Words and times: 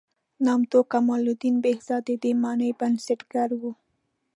نامتو 0.45 0.79
کمال 0.91 1.23
الدین 1.29 1.55
بهزاد 1.63 2.01
د 2.07 2.11
دې 2.23 2.31
مانۍ 2.41 2.71
بنسټګر 2.79 3.49
و. 3.59 3.61